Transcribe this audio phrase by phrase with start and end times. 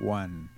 [0.00, 0.48] one.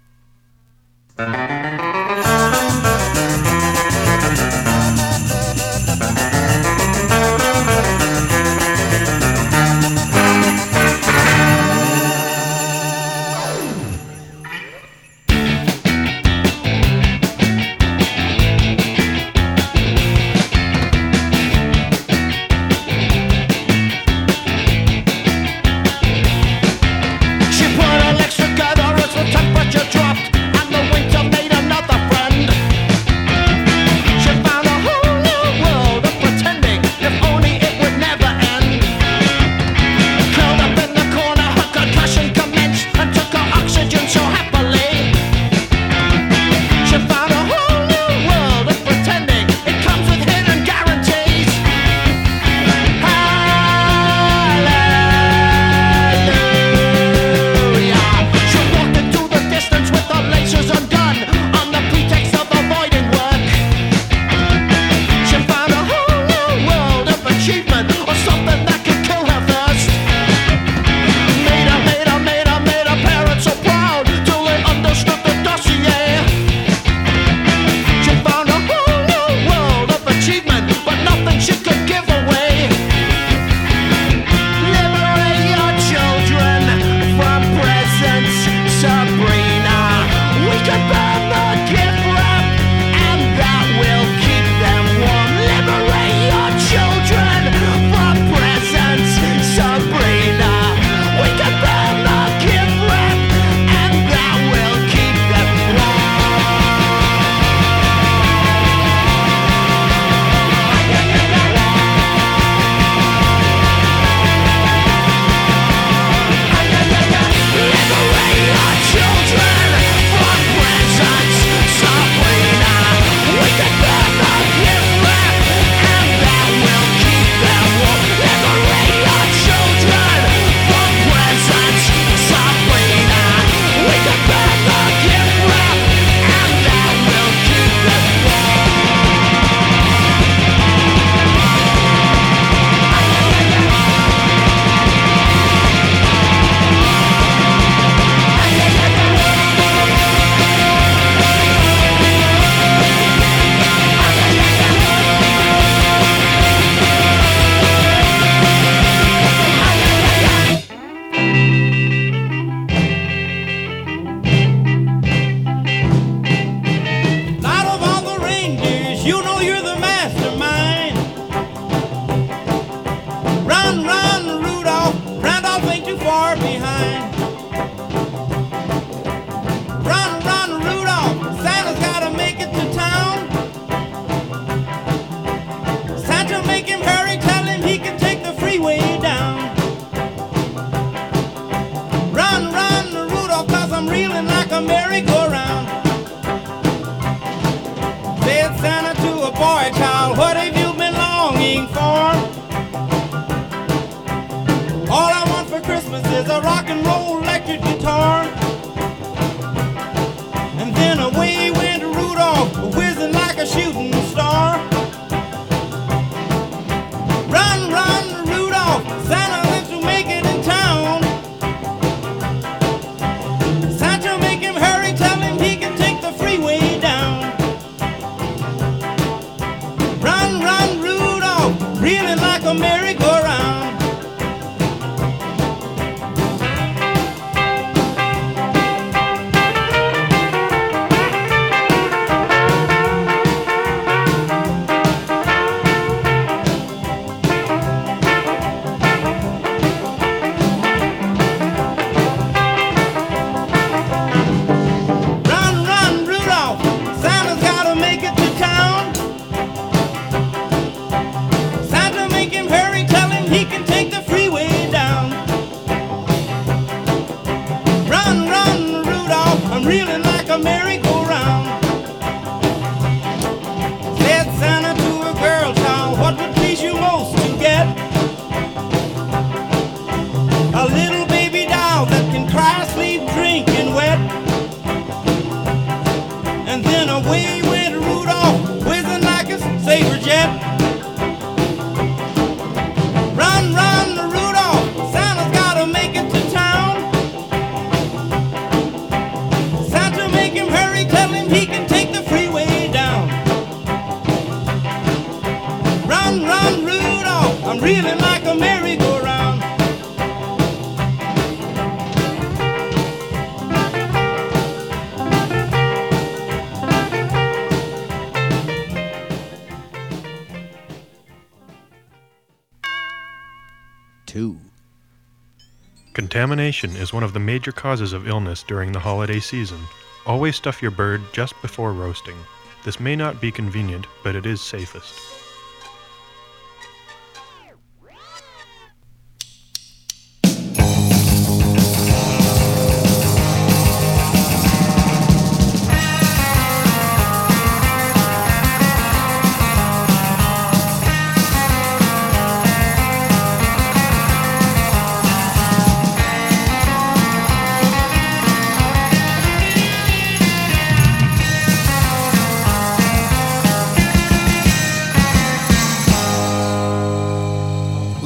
[326.14, 329.58] Contamination is one of the major causes of illness during the holiday season.
[330.06, 332.16] Always stuff your bird just before roasting.
[332.62, 335.23] This may not be convenient, but it is safest.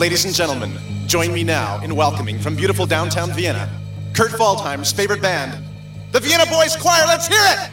[0.09, 0.73] Ladies and gentlemen,
[1.07, 3.69] join me now in welcoming from beautiful downtown Vienna,
[4.15, 5.63] Kurt Waldheim's favorite band,
[6.13, 7.05] the Vienna Boys Choir.
[7.07, 7.71] Let's hear it!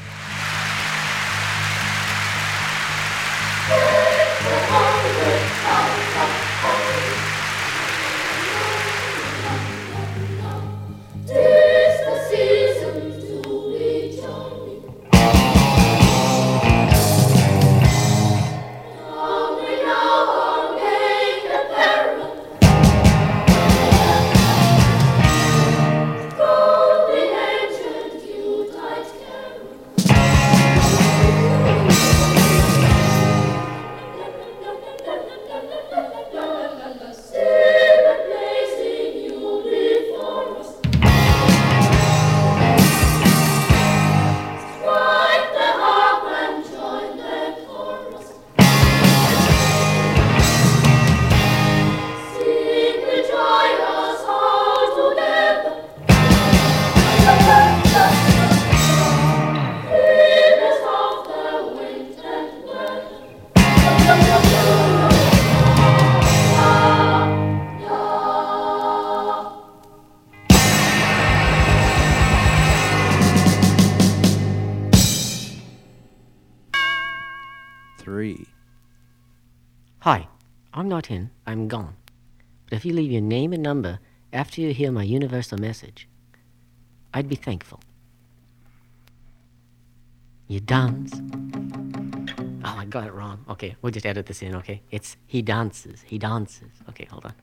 [80.76, 81.96] I'm not in, I'm gone.
[82.70, 84.00] But if you leave your name and number
[84.34, 86.10] after you hear my universal message,
[87.14, 87.80] I'd be thankful.
[90.50, 91.14] You dance.
[92.66, 93.46] Oh, I got it wrong.
[93.50, 94.82] Okay, we'll just edit this in, okay?
[94.92, 96.72] It's he dances, he dances.
[96.90, 97.34] Okay, hold on.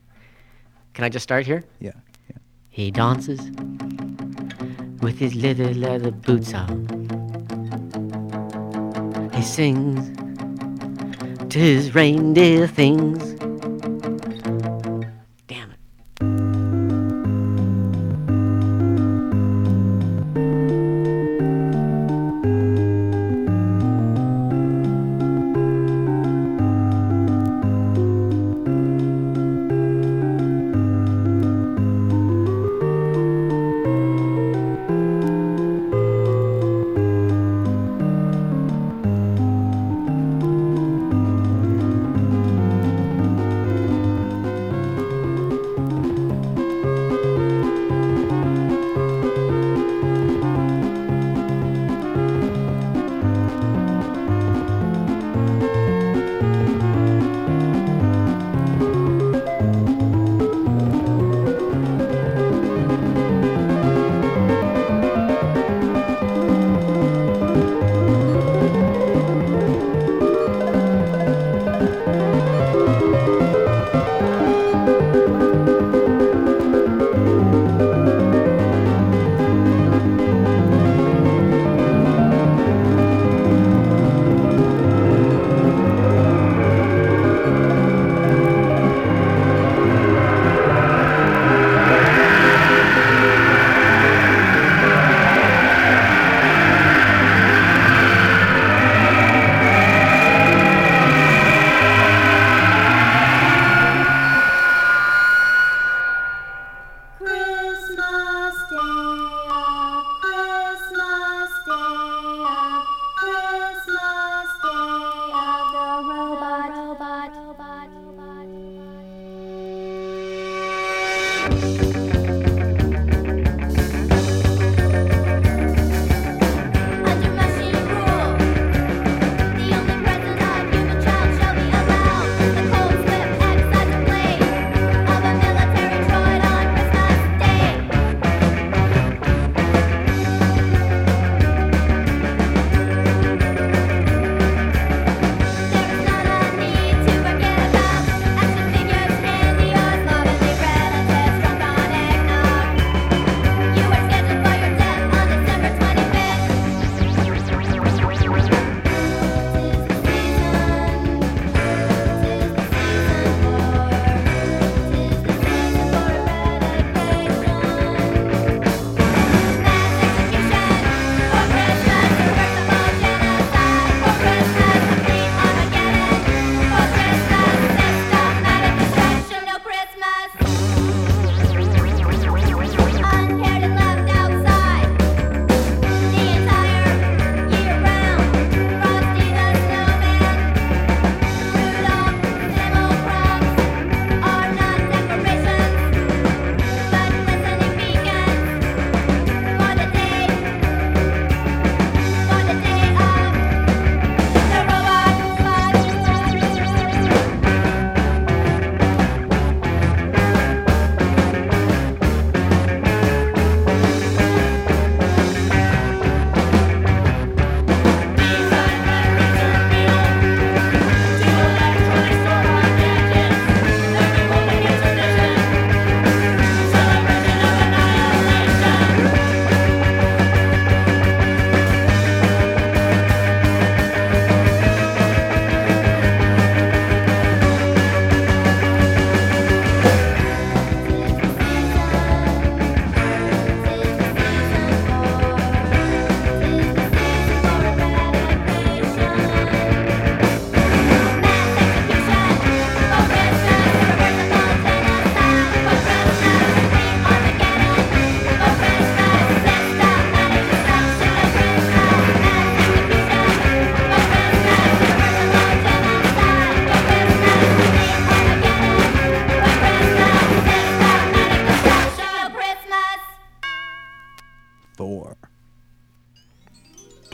[0.93, 1.65] Can I just start here?
[1.81, 1.93] Yeah.
[2.29, 2.37] Yeah.
[2.69, 3.41] He dances
[5.01, 6.87] with his leather leather boots on.
[9.33, 10.22] He sings
[11.53, 13.32] his reindeer things.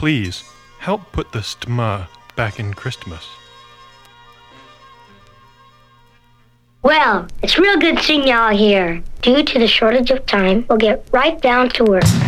[0.09, 0.43] Please
[0.79, 3.29] help put the stma back in Christmas.
[6.81, 9.03] Well, it's real good seeing y'all here.
[9.21, 12.28] Due to the shortage of time, we'll get right down to work.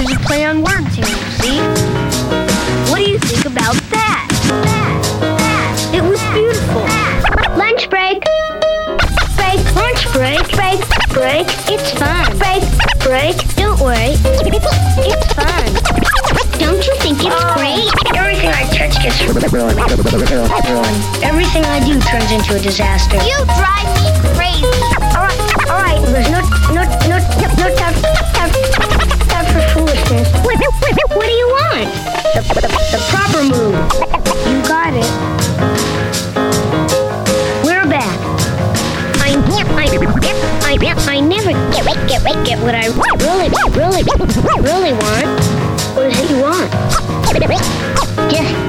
[0.00, 1.60] There's a play on words here, see?
[2.88, 4.24] What do you think about that?
[4.64, 5.02] That.
[5.36, 5.76] That.
[5.92, 6.88] It was beautiful.
[7.60, 8.24] Lunch break.
[9.36, 9.60] Break.
[9.76, 10.40] Lunch break.
[10.56, 10.80] Break.
[11.12, 11.46] Break.
[11.68, 12.32] It's fun.
[12.40, 12.64] Break.
[13.04, 13.36] Break.
[13.60, 14.16] Don't worry.
[15.04, 15.68] It's fun.
[16.56, 17.84] Don't you think it's um, great?
[18.16, 19.20] Everything I touch gets
[19.52, 19.76] ruined.
[21.20, 23.20] Everything I do turns into a disaster.
[23.20, 24.64] You drive me crazy.
[25.12, 25.68] All right.
[25.68, 26.00] All right.
[26.08, 26.59] There's no
[30.10, 30.58] What, what,
[31.14, 31.86] what do you want?
[32.34, 33.78] The, the, the proper move.
[34.42, 35.06] You got it.
[37.62, 38.18] We're back.
[39.22, 39.38] I,
[39.78, 39.86] I,
[40.66, 42.88] I, I never get, get, get what I
[43.22, 44.02] really, really,
[44.66, 45.30] really want.
[45.94, 46.70] What do you want?
[48.32, 48.59] Just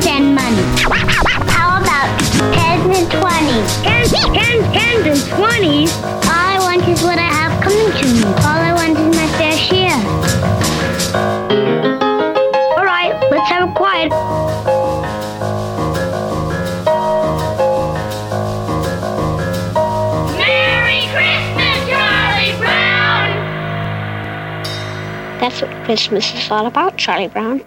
[25.92, 27.62] Christmas is all about, Charlie Brown.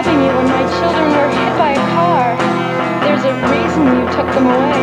[0.00, 2.32] loving you when my children were hit by a car.
[3.04, 4.82] There's a reason you took them away.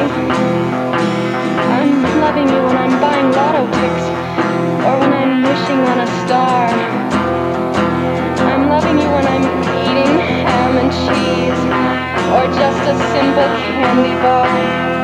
[1.73, 4.07] I'm loving you when I'm buying lotto tickets
[4.85, 6.69] or when I'm wishing on a star.
[8.45, 9.45] I'm loving you when I'm
[9.89, 10.13] eating
[10.45, 11.61] ham and cheese
[12.37, 14.96] or just a simple candy bar.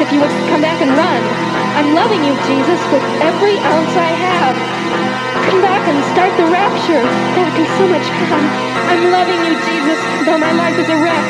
[0.00, 1.22] If you would come back and run.
[1.74, 4.54] I'm loving you, Jesus, with every ounce I have.
[5.50, 7.02] Come back and start the rapture.
[7.34, 8.44] That would be so much fun.
[8.90, 11.26] I'm loving you, Jesus, though my life is a wreck.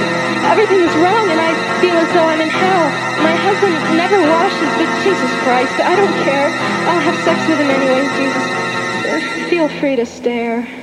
[0.53, 2.85] Everything is wrong and I feel as though I'm in hell.
[3.25, 6.53] My husband never washes, but Jesus Christ, I don't care.
[6.89, 9.49] I'll have sex with him anyway, Jesus.
[9.49, 10.78] Feel free to stare.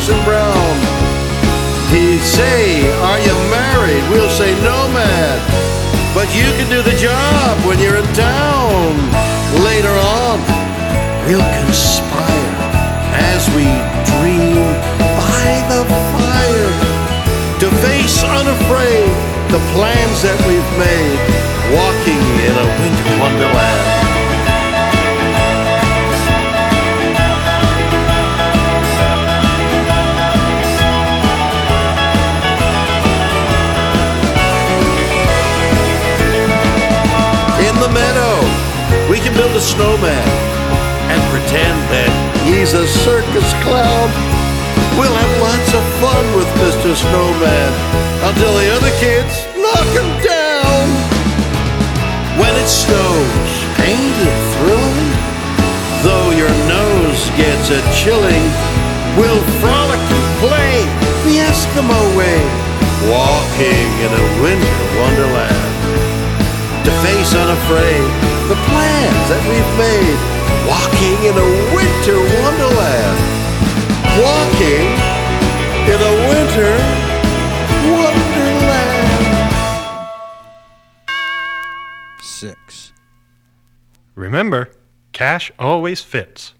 [0.00, 0.76] He Brown.
[1.92, 4.02] He'd say, Are you married?
[4.08, 5.36] We'll say, No, man.
[6.14, 8.96] But you can do the job when you're in town.
[9.60, 10.40] Later on,
[11.28, 12.56] we'll conspire
[13.20, 13.68] as we
[14.16, 14.64] dream
[15.20, 15.84] by the
[16.16, 16.72] fire
[17.60, 19.12] to face unafraid
[19.52, 21.20] the plans that we've made,
[21.76, 24.11] walking in a winter wonderland.
[39.52, 40.28] A snowman
[41.12, 42.08] and pretend that
[42.48, 44.08] he's a circus clown.
[44.96, 46.96] We'll have lots of fun with Mr.
[46.96, 47.72] Snowman
[48.32, 50.84] until the other kids knock him down.
[52.40, 53.52] When it snows,
[53.84, 55.12] ain't it thrilling?
[56.00, 58.44] Though your nose gets a chilling,
[59.20, 60.80] we'll frolic and play
[61.28, 62.40] the Eskimo way,
[63.04, 65.72] walking in a winter wonderland
[66.88, 70.18] to face unafraid the plans that we've made.
[70.68, 73.18] Walking in a winter wonderland.
[74.18, 74.86] Walking
[75.88, 76.72] in a winter
[77.98, 79.22] wonderland.
[82.20, 82.92] Six.
[84.14, 84.70] Remember,
[85.12, 86.54] cash always fits.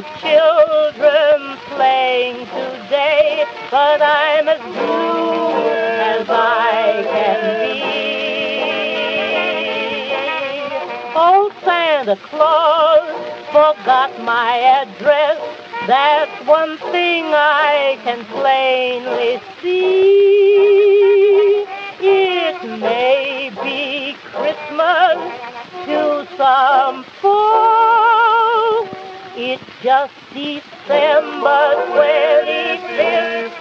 [0.00, 5.60] The children playing today, but I'm as blue
[6.00, 7.82] as I can be.
[11.14, 13.10] Old Santa Claus
[13.48, 15.38] forgot my address.
[15.86, 21.66] That's one thing I can plainly see.
[22.00, 25.18] It may be Christmas
[25.84, 27.89] to some folks.
[29.82, 33.52] Just December 25th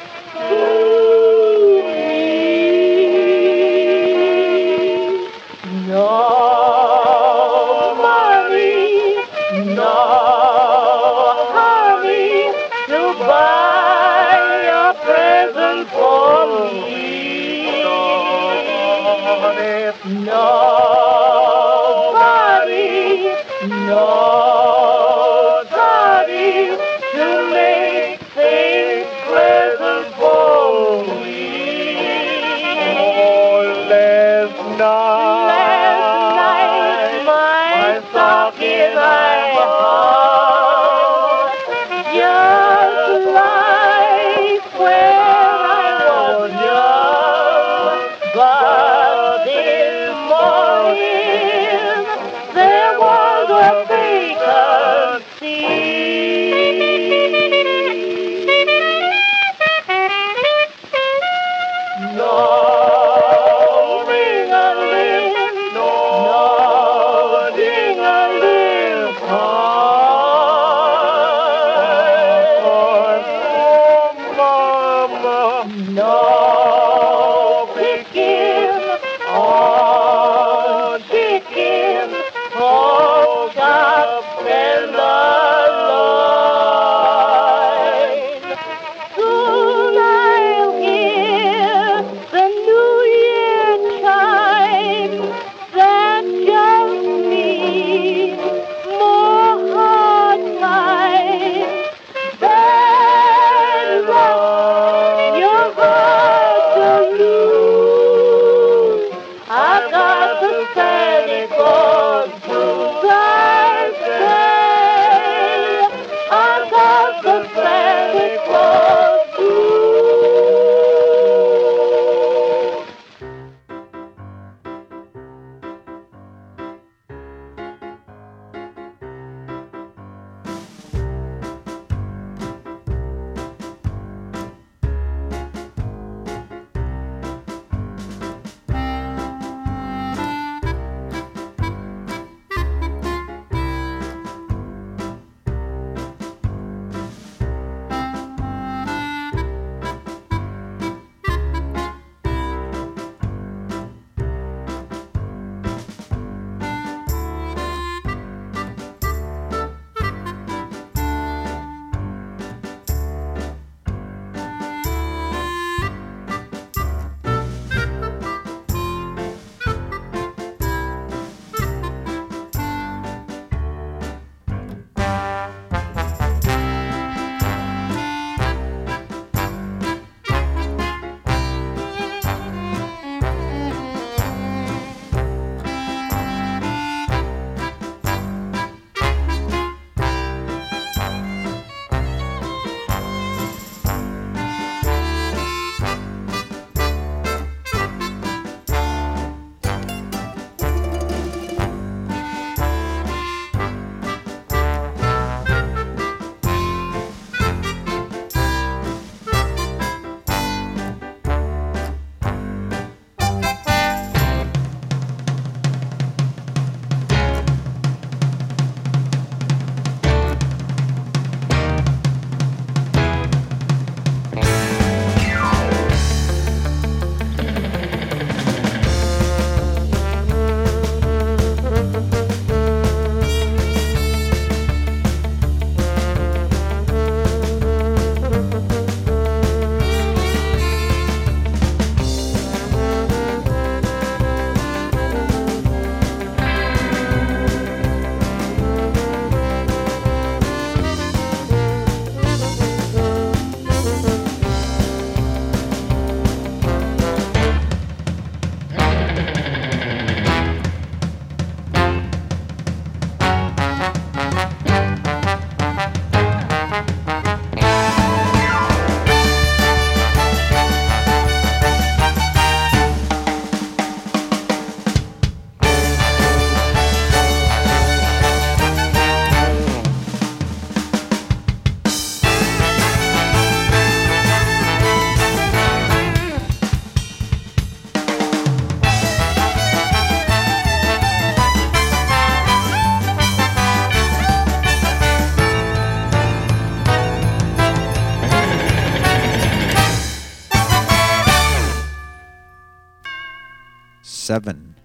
[304.30, 304.76] 7.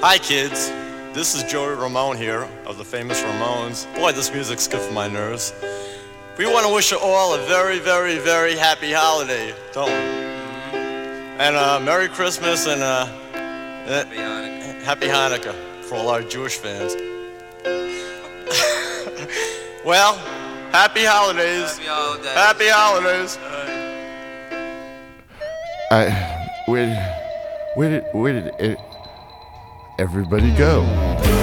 [0.00, 0.70] Hi, kids.
[1.12, 3.84] This is Joey Ramone here of the famous Ramones.
[3.94, 5.52] Boy, this music's good for my nerves.
[6.38, 9.92] We want to wish you all a very, very, very happy holiday, don't we?
[9.92, 13.04] And uh, Merry Christmas and uh, uh
[13.84, 14.82] Happy Hanukkah.
[14.82, 16.94] Happy Hanukkah for all our Jewish fans.
[19.84, 20.14] well,
[20.70, 21.76] happy holidays.
[21.76, 22.32] Happy holidays.
[22.32, 23.36] Happy holidays.
[25.90, 26.31] I
[26.66, 26.94] where
[27.74, 28.78] where did where did it,
[29.98, 31.41] everybody go?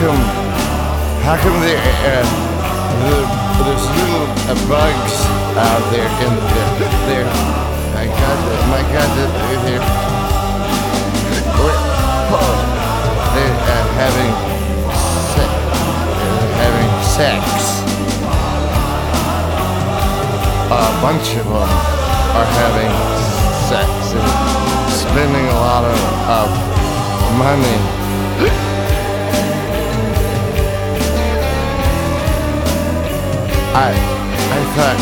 [0.00, 0.16] Come
[1.24, 2.24] how come there uh,
[3.04, 3.14] the,
[3.64, 5.14] there's little uh, bugs
[5.60, 7.28] out there in the there?
[8.00, 9.28] Got the, my God, the-
[9.68, 9.84] they're
[12.32, 12.54] oh,
[13.36, 14.32] they're uh, having
[15.36, 15.56] se-
[16.40, 17.44] they're having sex.
[20.72, 21.70] A bunch of them
[22.38, 22.92] are having
[23.68, 24.28] sex and
[24.90, 25.98] spending a lot of,
[26.40, 26.48] of
[27.36, 28.09] money.
[33.74, 34.98] I I thought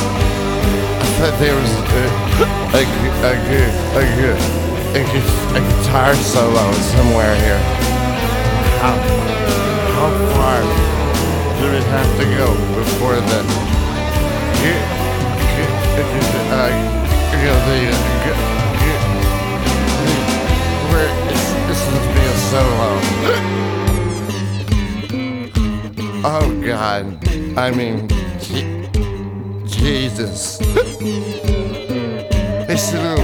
[1.00, 2.04] I thought there was a
[2.76, 2.82] a
[3.24, 4.04] a gu- a
[4.94, 5.12] a,
[5.56, 7.60] a guitar solo somewhere here.
[8.82, 8.94] How
[9.96, 10.60] how far
[11.60, 13.40] do we have to go before the
[14.60, 14.72] the
[20.92, 22.90] where it's this is be a solo.
[26.24, 27.04] Oh God!
[27.58, 28.08] I mean,
[29.78, 30.58] Jesus!
[32.68, 33.14] it's a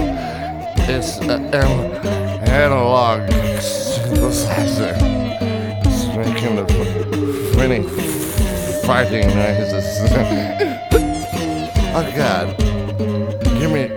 [0.88, 4.94] it's uh, an analog synthesizer.
[5.84, 6.66] It's making the
[7.54, 7.82] funny
[8.86, 9.84] fighting noises.
[11.96, 12.56] oh God!
[13.58, 13.88] Give me,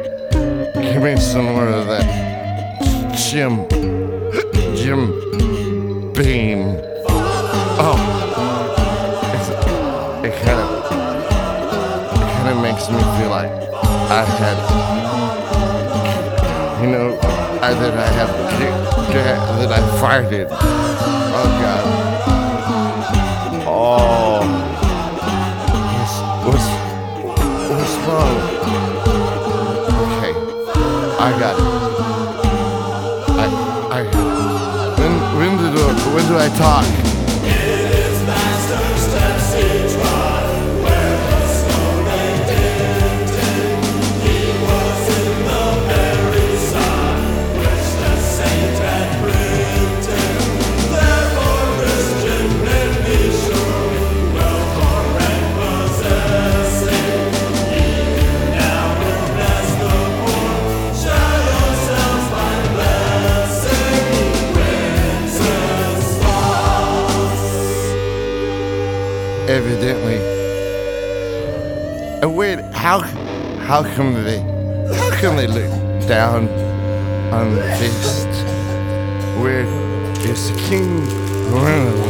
[0.81, 2.05] give me some more of that
[3.15, 3.67] Jim,
[4.75, 5.26] Jim
[14.17, 14.57] I had,
[16.81, 17.19] you know,
[17.61, 18.65] I, that I have, to,
[19.13, 20.47] that I farted.
[20.49, 21.83] Oh God.
[23.67, 24.41] Oh.
[26.47, 26.67] What's,
[27.69, 28.35] what's wrong?
[30.17, 30.33] Okay,
[31.19, 31.65] I got it.
[33.37, 33.45] I,
[33.91, 33.99] I,
[34.97, 35.81] when, when do,
[36.15, 36.96] when do I talk?
[73.77, 74.39] How come they
[74.95, 75.69] how come they look
[76.07, 76.47] down
[77.31, 78.27] on feast
[79.39, 79.65] where
[80.25, 81.05] is King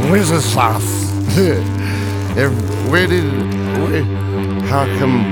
[0.09, 1.11] Wenceslas?
[2.37, 3.25] Ev- where did
[3.81, 4.03] where,
[4.67, 5.25] how come?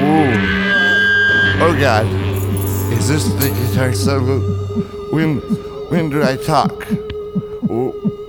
[0.00, 0.32] Whoa!
[1.60, 2.06] Oh God,
[2.90, 4.40] is this the guitar solo?
[5.12, 5.40] When
[5.90, 6.86] when do I talk?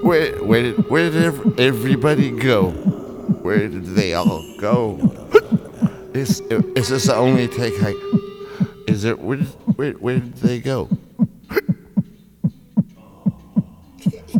[0.04, 2.72] Where, where, did, where did everybody go?
[2.72, 5.15] Where did they all go?
[6.16, 7.94] Is, is this the only take I...
[8.88, 9.20] Is it...
[9.20, 10.90] Where, where, where did they go?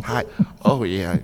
[0.02, 0.24] Hi.
[0.64, 1.18] Oh, yeah,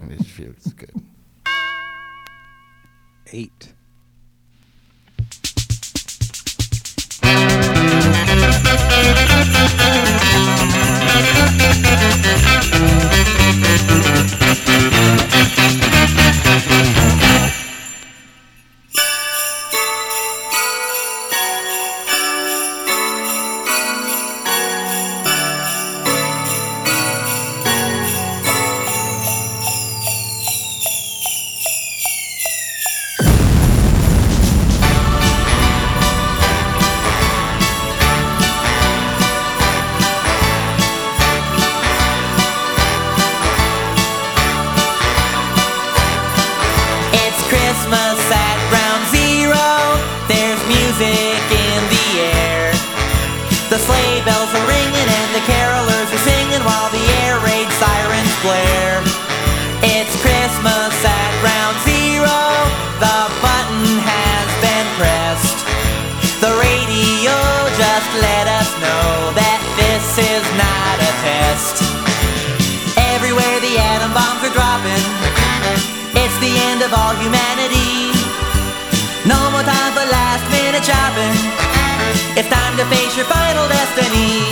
[83.95, 84.49] destiny.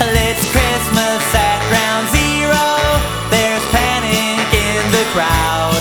[0.00, 2.66] It's Christmas at ground zero.
[3.30, 5.80] There's panic in the crowd.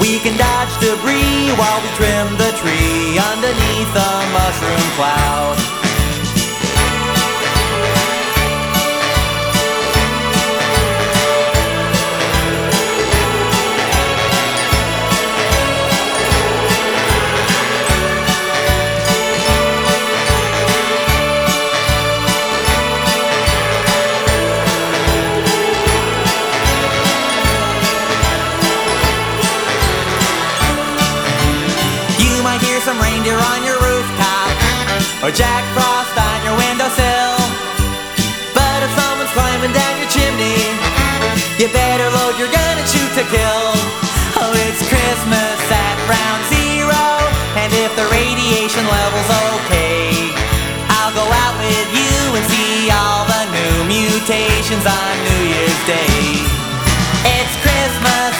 [0.00, 5.55] We can dodge debris while we trim the tree underneath a mushroom cloud.
[41.58, 43.64] You better load your gun and shoot to kill.
[44.36, 47.04] Oh, it's Christmas at round zero,
[47.56, 50.12] and if the radiation level's okay,
[50.92, 56.44] I'll go out with you and see all the new mutations on New Year's Day.
[57.24, 58.36] It's Christmas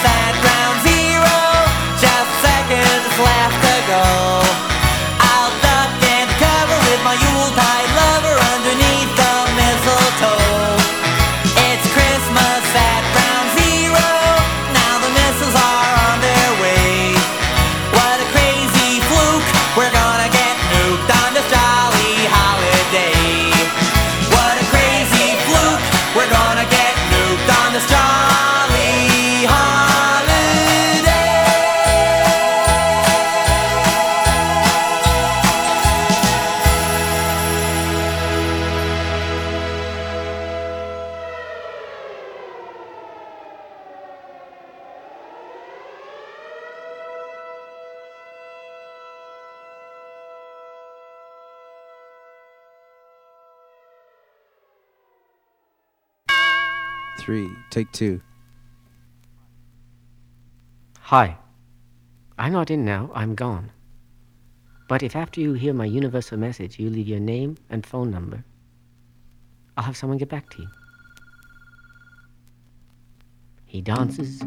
[57.76, 58.22] Take two.
[60.98, 61.36] Hi.
[62.38, 63.70] I'm not in now, I'm gone.
[64.88, 68.42] But if after you hear my universal message you leave your name and phone number,
[69.76, 70.68] I'll have someone get back to you.
[73.66, 74.42] He dances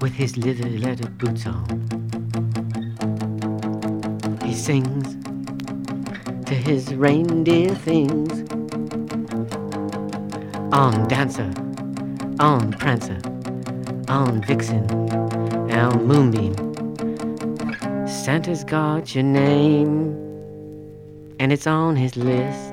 [0.00, 1.68] with his leather leather boots on.
[4.42, 5.16] He sings
[6.46, 8.67] to his reindeer things.
[10.72, 11.50] On Dancer,
[12.38, 13.18] on Prancer,
[14.06, 14.84] on Vixen,
[15.70, 16.54] on Moonbeam.
[18.06, 20.14] Santa's got your name,
[21.38, 22.67] and it's on his list.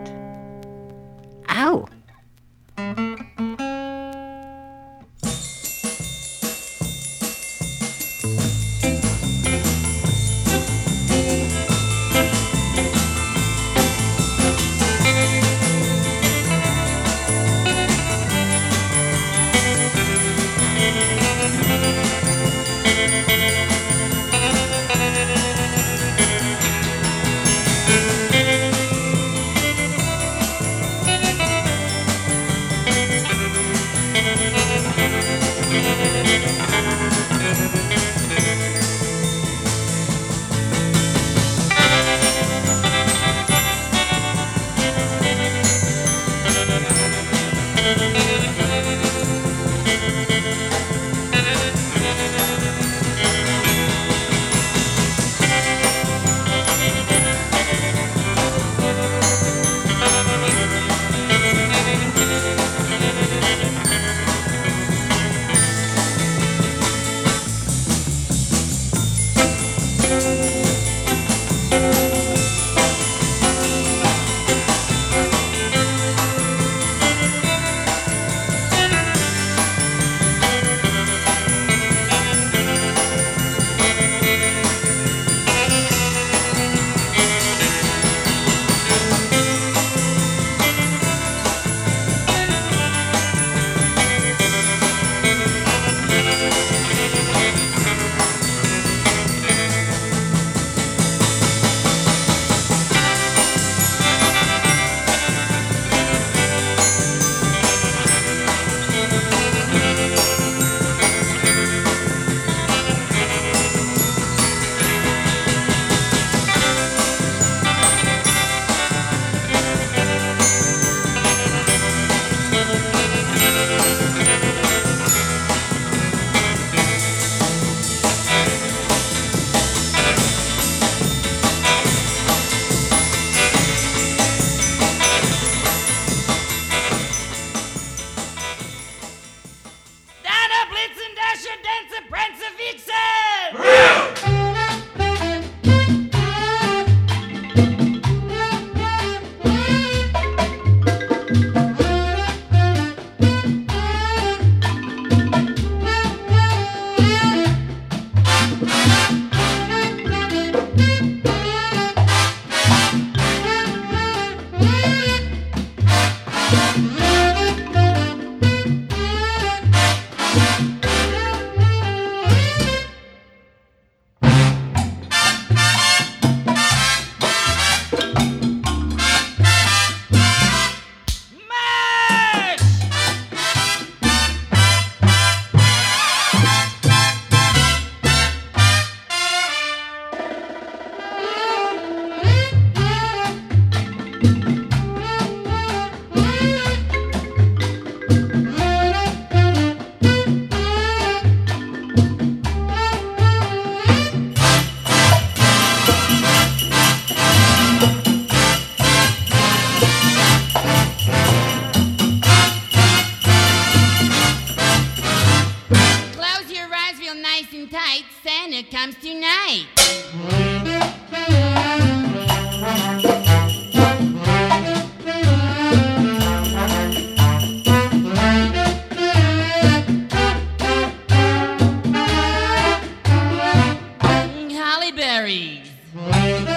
[234.96, 236.55] blueberries.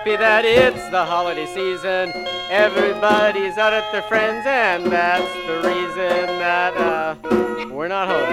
[0.00, 2.10] happy that it's the holiday season.
[2.48, 7.16] Everybody's out at their friends, and that's the reason that uh,
[7.70, 8.30] we're not home.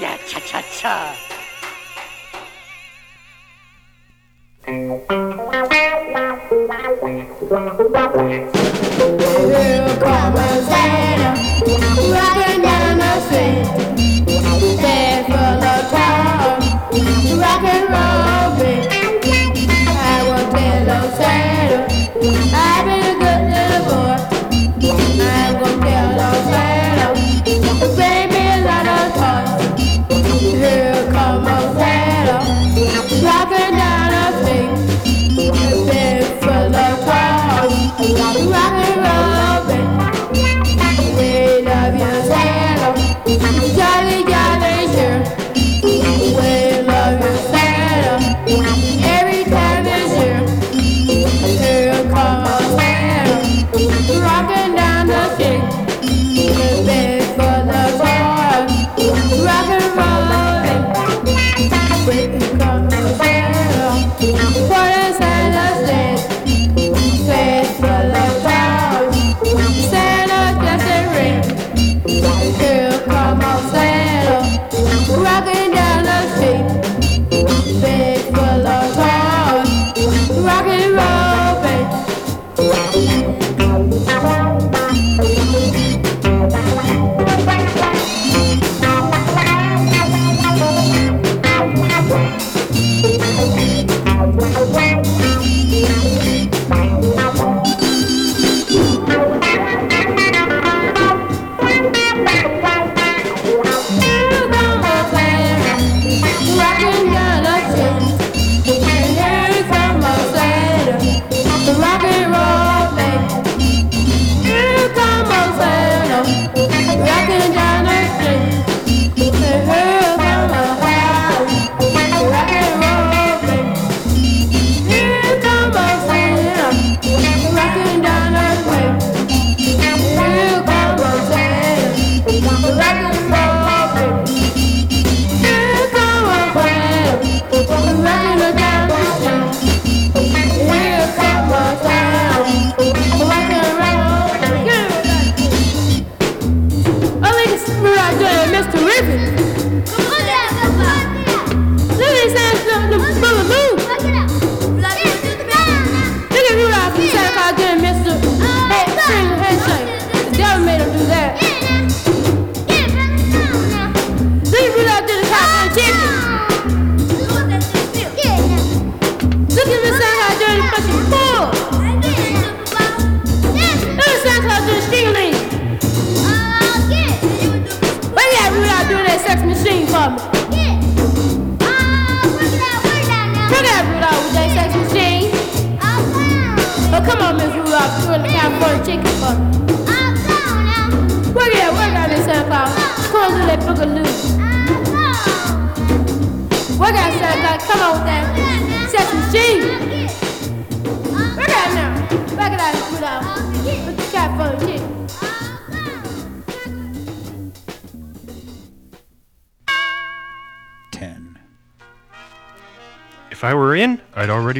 [0.00, 1.14] Yeah, cha cha cha.
[4.66, 4.98] Little
[9.98, 11.34] Grandma's letter,
[12.16, 13.66] rocking down the street.
[14.80, 15.82] They're full of
[17.38, 18.41] rock and roll.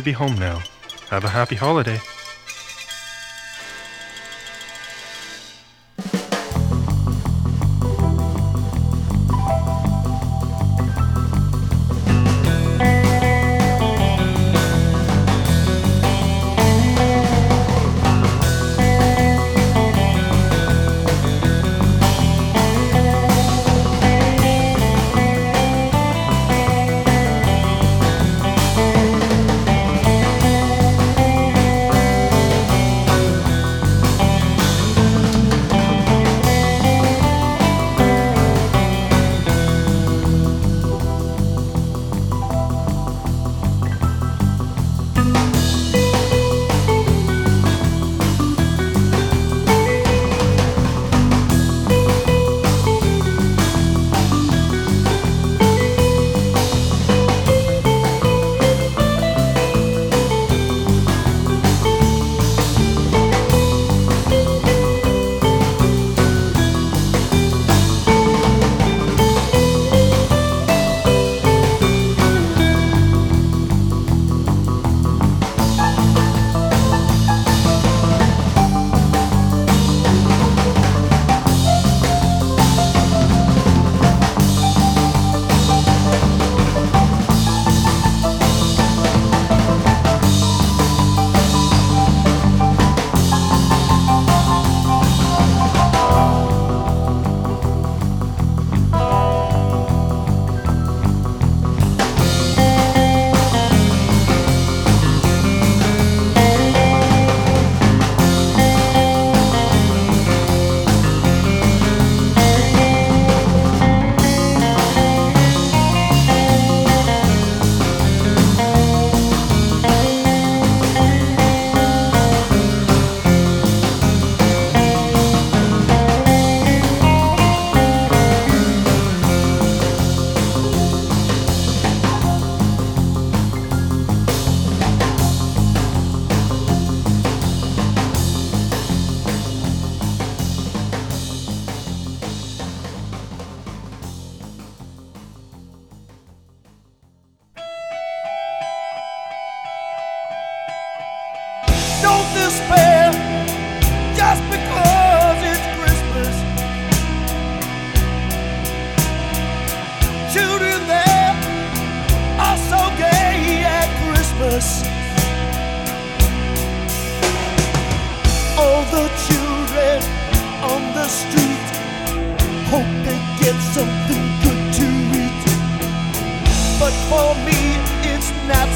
[0.03, 0.61] Be home now.
[1.11, 2.01] Have a happy holiday.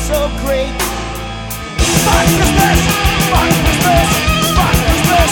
[0.06, 0.70] So great.
[2.06, 2.78] Fuck Christmas!
[3.26, 4.08] Fuck Christmas!
[4.54, 5.30] Fuck Christmas!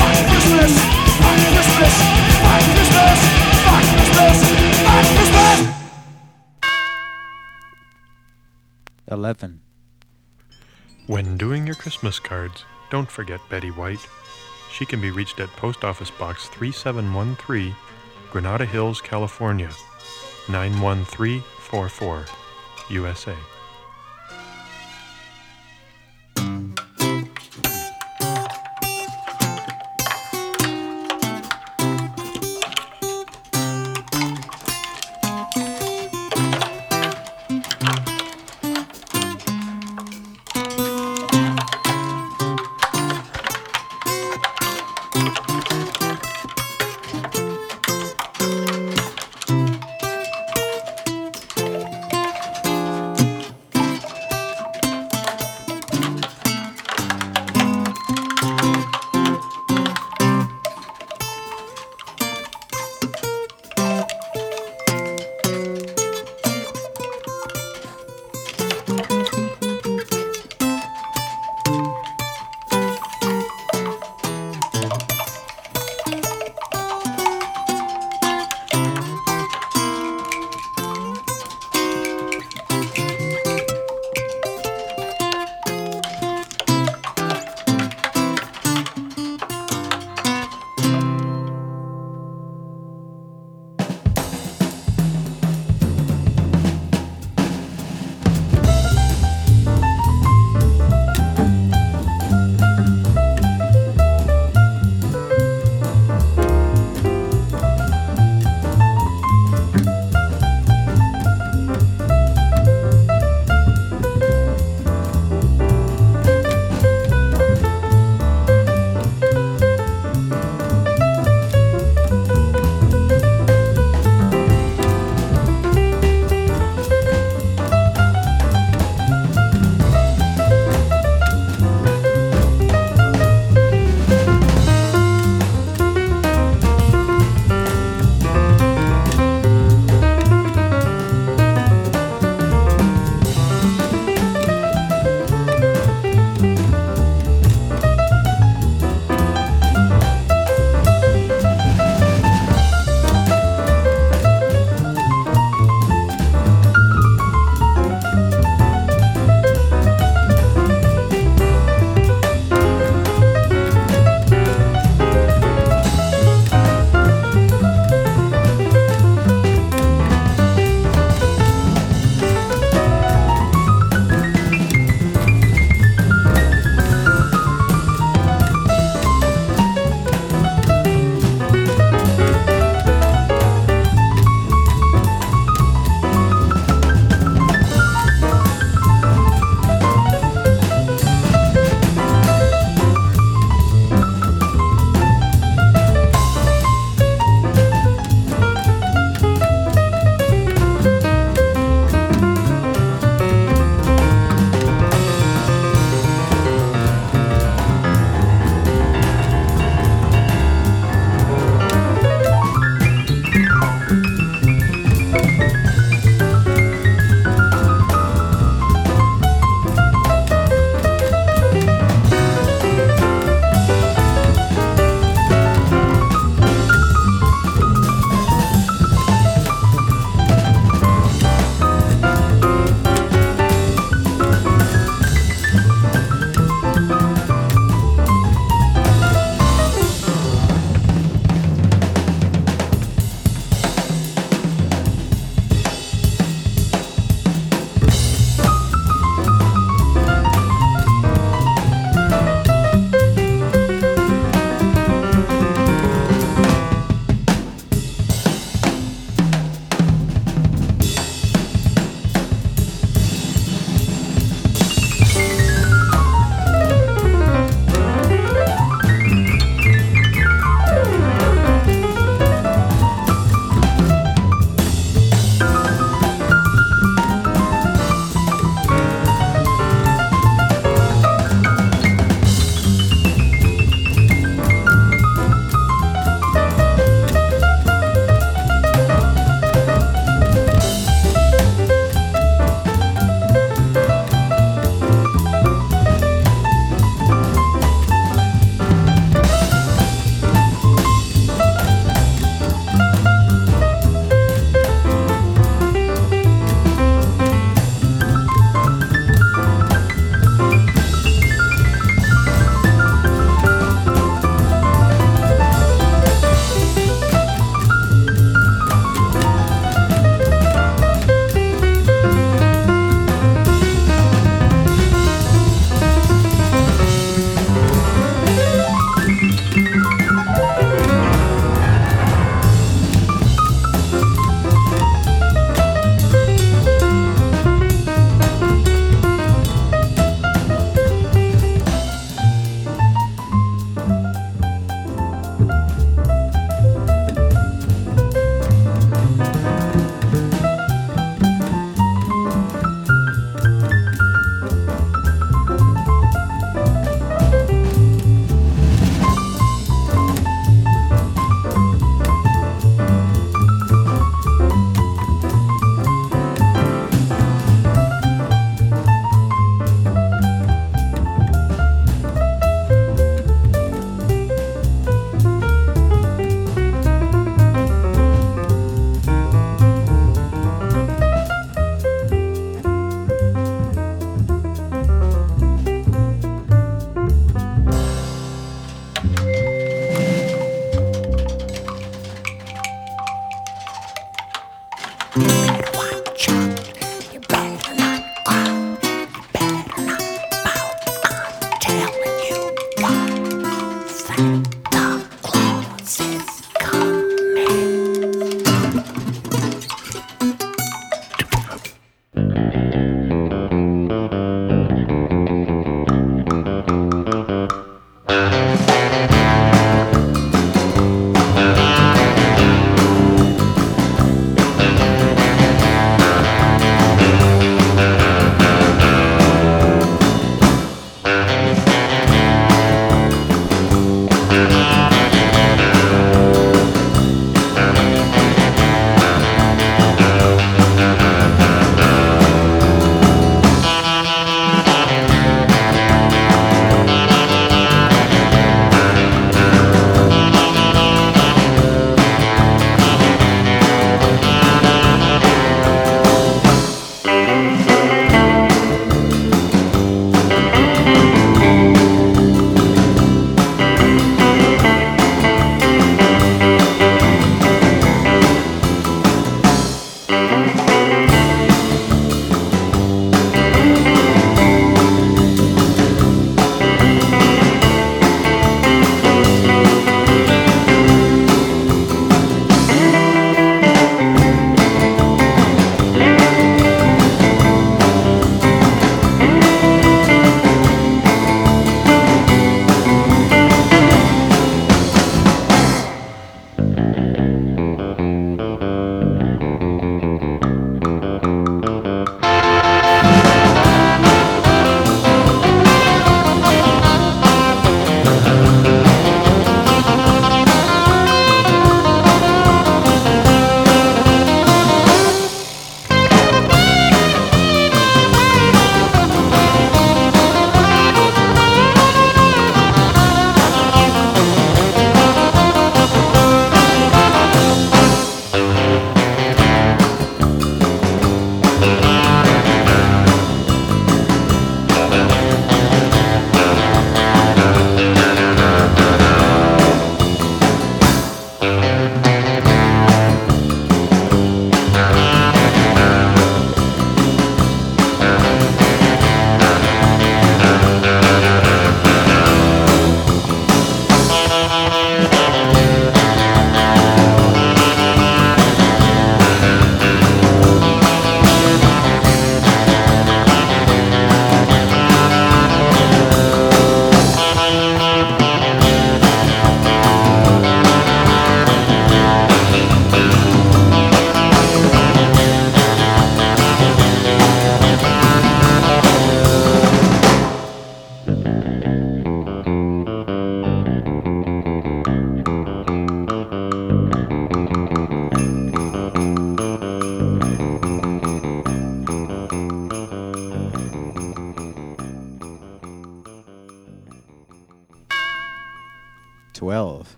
[0.00, 0.72] Fuck Christmas!
[1.20, 1.94] Fuck Christmas!
[2.40, 3.20] Fuck Christmas!
[3.66, 4.38] Fuck Christmas!
[4.80, 5.60] Fuck Christmas!
[9.10, 9.60] 11.
[11.06, 14.08] When doing your Christmas cards, don't forget Betty White.
[14.72, 17.76] She can be reached at Post Office Box 3713,
[18.32, 19.70] Granada Hills, California
[20.48, 22.24] 91344,
[22.88, 23.36] USA.